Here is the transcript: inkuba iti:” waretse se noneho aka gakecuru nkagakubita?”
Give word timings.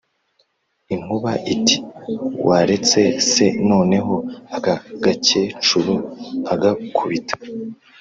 inkuba 0.93 1.31
iti:” 1.53 1.77
waretse 2.47 3.01
se 3.31 3.45
noneho 3.69 4.15
aka 4.55 4.75
gakecuru 5.03 5.95
nkagakubita?” 6.41 7.35